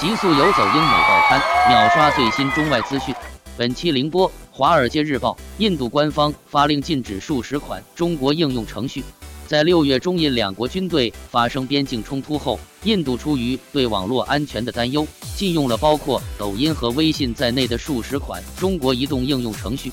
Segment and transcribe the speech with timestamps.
[0.00, 3.14] 极速游走英美报刊秒刷最新中外资讯。
[3.56, 9.04] 本期凌波《华尔街日报》：印度官方发令禁止数十款中国应用程序。
[9.46, 15.06] 在六月中印两国军队发生边境冲突后，印度出于对网络安全的担忧，
[15.36, 19.92] 禁用了包括抖音和微信在内的数十款中国移动应用程序。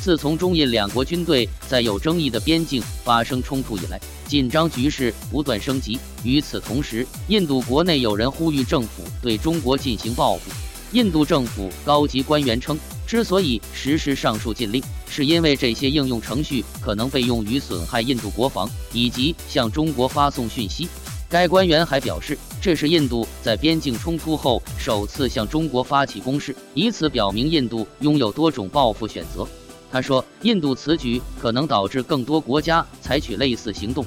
[0.00, 4.00] 自从中印两国军队在有争议的边境发生冲突以来，
[4.32, 5.98] 紧张局势不断升级。
[6.24, 10.50] 与此同时，印度国内有人呼吁政府对中国进行报复。
[10.92, 20.88] 印度政府高级官员称，之所以实施上述禁令，是因为这些应用程序可能被用于损害印度国防以及向中国发送讯息。
[21.28, 29.46] 该官员还表示，这是印度在边境冲突后首次向中国发起攻势，以此表明印度拥有多种报复选择。
[29.90, 34.06] 他说，印度此举可能导致更多国家采取类似行动。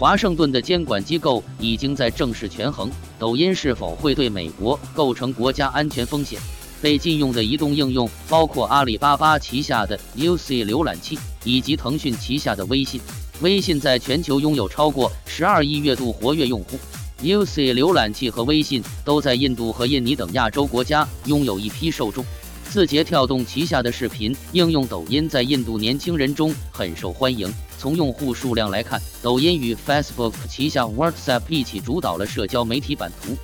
[0.00, 6.40] 华盛顿的监管机构已经在正式权衡抖音是否会对美国构成国家安全风险。
[6.80, 12.98] 被禁用的移动应用包括阿里巴巴旗下的 UC 浏览器以及腾讯旗下的微信。
[13.42, 16.78] 微信在全球拥有超过十二亿月度活跃用户。
[17.22, 22.24] UC 浏览器和微信都在印度和印尼等亚洲国家拥有一批受众。
[22.70, 27.52] 字节跳动旗下的视频应用抖音在印度年轻人中很受欢迎。
[27.76, 33.36] 从用户数量来看，抖音与 Facebook 旗下 WhatsApp 一起主导了社交媒体版图。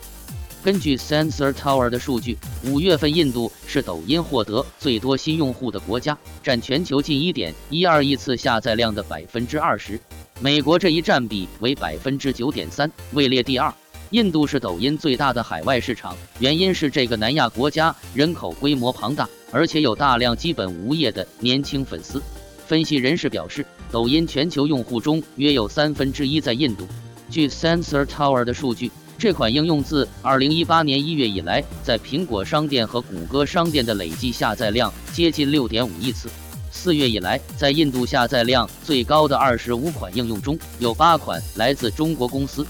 [0.62, 10.00] 根据 Sensor Tower 的数据，五月份印度是抖音获得最多新用户的国家，占全球近一点一二亿次下载量的百分之二十。
[10.38, 13.74] 美国这一占比为百分之九点三，位列第二。
[14.10, 22.22] 印度是抖音最大的海外市场，原因是这个南亚国家人口规模庞大，而且有大量基本无业的年轻粉丝。
[22.68, 26.86] 分析人士表示，抖音全球用户中约有三分之一在印度。
[27.28, 36.30] 据 Sensor Tower 的数据，这款应用自2018年1月以来，在苹果商店和谷歌商店的累计下载量接近6.5亿次。
[36.70, 42.64] 四月以来，在印度下载量最高的25款应用中，有8款来自中国公司。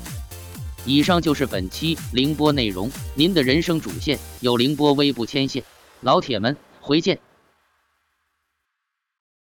[0.86, 5.62] 以上就是本期凌波内容，您的人生主线有凌波微步牵线，
[6.00, 7.19] 老铁们回见。